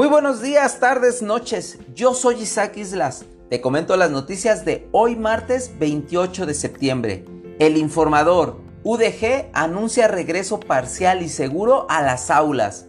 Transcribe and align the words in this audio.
Muy 0.00 0.08
buenos 0.08 0.40
días, 0.40 0.80
tardes, 0.80 1.20
noches. 1.20 1.78
Yo 1.94 2.14
soy 2.14 2.40
Isaac 2.40 2.78
Islas. 2.78 3.26
Te 3.50 3.60
comento 3.60 3.98
las 3.98 4.10
noticias 4.10 4.64
de 4.64 4.88
hoy 4.92 5.14
martes 5.14 5.72
28 5.78 6.46
de 6.46 6.54
septiembre. 6.54 7.26
El 7.58 7.76
informador 7.76 8.62
UDG 8.82 9.50
anuncia 9.52 10.08
regreso 10.08 10.58
parcial 10.58 11.20
y 11.20 11.28
seguro 11.28 11.84
a 11.90 12.00
las 12.00 12.30
aulas. 12.30 12.86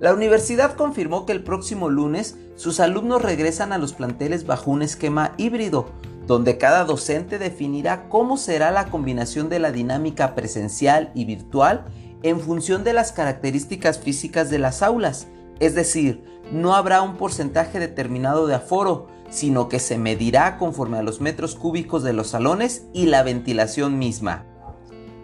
La 0.00 0.12
universidad 0.12 0.74
confirmó 0.76 1.24
que 1.24 1.32
el 1.32 1.42
próximo 1.42 1.88
lunes 1.88 2.36
sus 2.56 2.78
alumnos 2.78 3.22
regresan 3.22 3.72
a 3.72 3.78
los 3.78 3.94
planteles 3.94 4.44
bajo 4.44 4.70
un 4.70 4.82
esquema 4.82 5.32
híbrido, 5.38 5.88
donde 6.26 6.58
cada 6.58 6.84
docente 6.84 7.38
definirá 7.38 8.06
cómo 8.10 8.36
será 8.36 8.70
la 8.70 8.90
combinación 8.90 9.48
de 9.48 9.60
la 9.60 9.72
dinámica 9.72 10.34
presencial 10.34 11.10
y 11.14 11.24
virtual 11.24 11.86
en 12.22 12.38
función 12.38 12.84
de 12.84 12.92
las 12.92 13.12
características 13.12 13.98
físicas 13.98 14.50
de 14.50 14.58
las 14.58 14.82
aulas. 14.82 15.26
Es 15.60 15.74
decir, 15.74 16.24
no 16.50 16.74
habrá 16.74 17.02
un 17.02 17.16
porcentaje 17.16 17.78
determinado 17.78 18.46
de 18.46 18.56
aforo, 18.56 19.06
sino 19.28 19.68
que 19.68 19.78
se 19.78 19.98
medirá 19.98 20.58
conforme 20.58 20.98
a 20.98 21.02
los 21.02 21.20
metros 21.20 21.54
cúbicos 21.54 22.02
de 22.02 22.12
los 22.12 22.28
salones 22.28 22.86
y 22.92 23.06
la 23.06 23.22
ventilación 23.22 23.98
misma. 23.98 24.46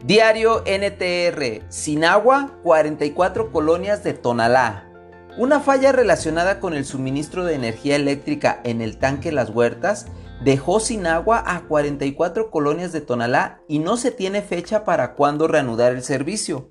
Diario 0.04 0.62
NTR, 0.64 1.64
sin 1.68 2.04
agua, 2.04 2.52
44 2.62 3.50
colonias 3.50 4.04
de 4.04 4.12
Tonalá. 4.12 4.88
Una 5.36 5.58
falla 5.60 5.90
relacionada 5.90 6.60
con 6.60 6.74
el 6.74 6.84
suministro 6.84 7.44
de 7.44 7.54
energía 7.54 7.96
eléctrica 7.96 8.60
en 8.62 8.80
el 8.80 8.98
tanque 8.98 9.32
Las 9.32 9.50
Huertas 9.50 10.06
dejó 10.44 10.80
sin 10.80 11.06
agua 11.06 11.42
a 11.44 11.62
44 11.62 12.50
colonias 12.50 12.92
de 12.92 13.00
Tonalá 13.00 13.62
y 13.68 13.80
no 13.80 13.96
se 13.96 14.12
tiene 14.12 14.42
fecha 14.42 14.84
para 14.84 15.14
cuándo 15.14 15.48
reanudar 15.48 15.92
el 15.92 16.02
servicio. 16.02 16.70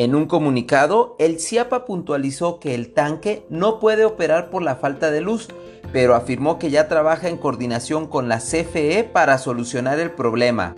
En 0.00 0.14
un 0.14 0.24
comunicado, 0.24 1.14
el 1.18 1.40
CIAPA 1.40 1.84
puntualizó 1.84 2.58
que 2.58 2.74
el 2.74 2.94
tanque 2.94 3.44
no 3.50 3.78
puede 3.80 4.06
operar 4.06 4.48
por 4.48 4.62
la 4.62 4.76
falta 4.76 5.10
de 5.10 5.20
luz, 5.20 5.48
pero 5.92 6.14
afirmó 6.14 6.58
que 6.58 6.70
ya 6.70 6.88
trabaja 6.88 7.28
en 7.28 7.36
coordinación 7.36 8.06
con 8.06 8.26
la 8.26 8.38
CFE 8.38 9.04
para 9.04 9.36
solucionar 9.36 10.00
el 10.00 10.10
problema. 10.10 10.74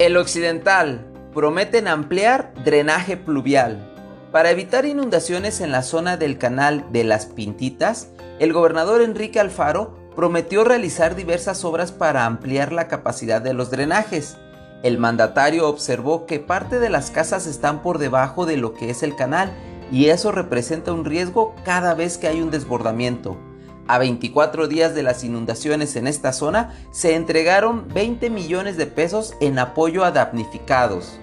El 0.00 0.16
Occidental 0.16 1.06
prometen 1.32 1.86
ampliar 1.86 2.52
drenaje 2.64 3.16
pluvial. 3.16 3.92
Para 4.32 4.50
evitar 4.50 4.86
inundaciones 4.86 5.60
en 5.60 5.70
la 5.70 5.84
zona 5.84 6.16
del 6.16 6.36
canal 6.36 6.84
de 6.90 7.04
las 7.04 7.26
Pintitas, 7.26 8.08
el 8.40 8.52
gobernador 8.52 9.02
Enrique 9.02 9.38
Alfaro 9.38 9.96
prometió 10.16 10.64
realizar 10.64 11.14
diversas 11.14 11.64
obras 11.64 11.92
para 11.92 12.26
ampliar 12.26 12.72
la 12.72 12.88
capacidad 12.88 13.40
de 13.40 13.54
los 13.54 13.70
drenajes. 13.70 14.36
El 14.86 14.98
mandatario 14.98 15.68
observó 15.68 16.26
que 16.26 16.38
parte 16.38 16.78
de 16.78 16.90
las 16.90 17.10
casas 17.10 17.48
están 17.48 17.82
por 17.82 17.98
debajo 17.98 18.46
de 18.46 18.56
lo 18.56 18.72
que 18.72 18.88
es 18.88 19.02
el 19.02 19.16
canal 19.16 19.52
y 19.90 20.10
eso 20.10 20.30
representa 20.30 20.92
un 20.92 21.04
riesgo 21.04 21.56
cada 21.64 21.94
vez 21.94 22.18
que 22.18 22.28
hay 22.28 22.40
un 22.40 22.52
desbordamiento. 22.52 23.36
A 23.88 23.98
24 23.98 24.68
días 24.68 24.94
de 24.94 25.02
las 25.02 25.24
inundaciones 25.24 25.96
en 25.96 26.06
esta 26.06 26.32
zona 26.32 26.72
se 26.92 27.16
entregaron 27.16 27.88
20 27.92 28.30
millones 28.30 28.76
de 28.76 28.86
pesos 28.86 29.34
en 29.40 29.58
apoyo 29.58 30.04
a 30.04 30.12
damnificados. 30.12 31.18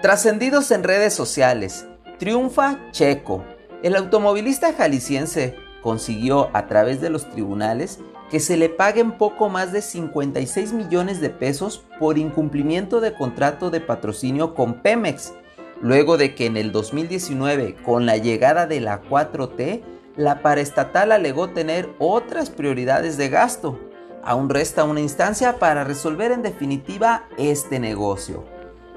Trascendidos 0.00 0.70
en 0.70 0.84
redes 0.84 1.14
sociales, 1.14 1.86
Triunfa 2.18 2.78
Checo. 2.92 3.44
El 3.82 3.96
automovilista 3.96 4.72
jalisciense 4.72 5.56
consiguió 5.82 6.48
a 6.52 6.66
través 6.66 7.00
de 7.00 7.10
los 7.10 7.28
tribunales 7.28 7.98
que 8.30 8.38
se 8.40 8.56
le 8.56 8.68
paguen 8.68 9.18
poco 9.18 9.48
más 9.48 9.72
de 9.72 9.82
56 9.82 10.72
millones 10.72 11.20
de 11.20 11.30
pesos 11.30 11.84
por 11.98 12.16
incumplimiento 12.16 13.00
de 13.00 13.14
contrato 13.14 13.70
de 13.70 13.80
patrocinio 13.80 14.54
con 14.54 14.80
Pemex, 14.80 15.34
luego 15.82 16.16
de 16.16 16.34
que 16.34 16.46
en 16.46 16.56
el 16.56 16.72
2019, 16.72 17.76
con 17.84 18.06
la 18.06 18.16
llegada 18.16 18.66
de 18.66 18.80
la 18.80 19.02
4T, 19.02 19.82
la 20.16 20.40
paraestatal 20.40 21.10
alegó 21.10 21.50
tener 21.50 21.90
otras 21.98 22.48
prioridades 22.48 23.16
de 23.16 23.28
gasto. 23.28 23.78
Aún 24.22 24.48
resta 24.48 24.84
una 24.84 25.00
instancia 25.00 25.58
para 25.58 25.84
resolver 25.84 26.30
en 26.30 26.42
definitiva 26.42 27.28
este 27.36 27.80
negocio. 27.80 28.44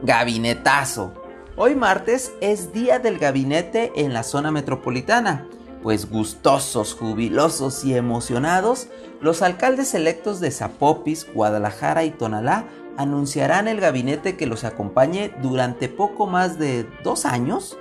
Gabinetazo. 0.03 1.26
Hoy 1.59 1.73
martes 1.73 2.34
es 2.40 2.72
día 2.72 3.00
del 3.00 3.18
gabinete 3.18 3.91
en 3.95 4.13
la 4.13 4.22
zona 4.22 4.51
metropolitana, 4.51 5.47
pues 5.81 6.07
gustosos, 6.07 6.94
jubilosos 6.94 7.84
y 7.84 7.95
emocionados, 7.95 8.90
los 9.22 9.41
alcaldes 9.41 9.95
electos 9.95 10.40
de 10.40 10.51
Zapopis, 10.51 11.25
Guadalajara 11.34 12.03
y 12.03 12.12
Tonalá 12.12 12.68
anunciarán 12.95 13.68
el 13.68 13.81
gabinete 13.81 14.38
que 14.38 14.45
los 14.45 14.66
acompañe 14.66 15.34
durante 15.41 15.90
poco 15.90 16.28
más 16.28 16.59
de 16.59 16.85
dos 17.03 17.25
años, 17.25 17.75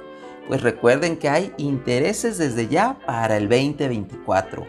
pues 0.49 0.63
recuerden 0.63 1.19
que 1.19 1.29
hay 1.29 1.53
intereses 1.59 2.39
desde 2.39 2.69
ya 2.69 2.99
para 3.05 3.37
el 3.37 3.47
2024. 3.47 4.67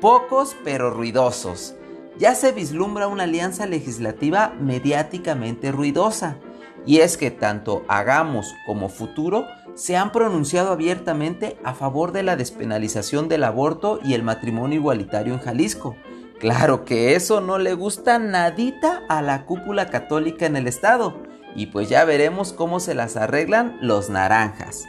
Pocos 0.00 0.56
pero 0.64 0.88
ruidosos. 0.88 1.74
Ya 2.16 2.34
se 2.34 2.52
vislumbra 2.52 3.08
una 3.08 3.24
alianza 3.24 3.66
legislativa 3.66 4.54
mediáticamente 4.58 5.70
ruidosa 5.70 6.38
y 6.86 6.98
es 6.98 7.16
que 7.16 7.30
tanto 7.30 7.84
Hagamos 7.88 8.54
como 8.66 8.88
Futuro 8.88 9.46
se 9.74 9.96
han 9.96 10.12
pronunciado 10.12 10.72
abiertamente 10.72 11.56
a 11.64 11.74
favor 11.74 12.12
de 12.12 12.22
la 12.22 12.36
despenalización 12.36 13.28
del 13.28 13.44
aborto 13.44 14.00
y 14.02 14.14
el 14.14 14.22
matrimonio 14.22 14.78
igualitario 14.78 15.34
en 15.34 15.40
Jalisco. 15.40 15.96
Claro 16.40 16.84
que 16.84 17.14
eso 17.14 17.40
no 17.40 17.58
le 17.58 17.74
gusta 17.74 18.18
nadita 18.18 19.02
a 19.08 19.22
la 19.22 19.46
cúpula 19.46 19.86
católica 19.86 20.44
en 20.44 20.56
el 20.56 20.66
estado, 20.66 21.22
y 21.54 21.66
pues 21.66 21.88
ya 21.88 22.04
veremos 22.04 22.52
cómo 22.52 22.80
se 22.80 22.94
las 22.94 23.16
arreglan 23.16 23.78
los 23.80 24.10
naranjas. 24.10 24.84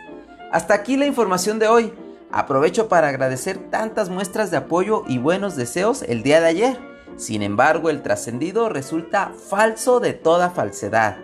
Hasta 0.51 0.73
aquí 0.73 0.97
la 0.97 1.05
información 1.05 1.59
de 1.59 1.67
hoy. 1.67 1.93
Aprovecho 2.31 2.87
para 2.87 3.09
agradecer 3.09 3.57
tantas 3.69 4.09
muestras 4.09 4.49
de 4.49 4.57
apoyo 4.57 5.03
y 5.07 5.19
buenos 5.19 5.55
deseos 5.55 6.01
el 6.01 6.23
día 6.23 6.41
de 6.41 6.47
ayer. 6.47 6.79
Sin 7.15 7.43
embargo, 7.43 7.91
el 7.91 8.01
trascendido 8.01 8.69
resulta 8.69 9.31
falso 9.49 9.99
de 9.99 10.13
toda 10.13 10.49
falsedad. 10.49 11.17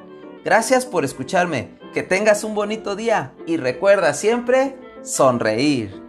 Gracias 0.43 0.85
por 0.85 1.03
escucharme, 1.03 1.77
que 1.93 2.01
tengas 2.01 2.43
un 2.43 2.55
bonito 2.55 2.95
día 2.95 3.33
y 3.45 3.57
recuerda 3.57 4.13
siempre 4.13 4.77
sonreír. 5.03 6.08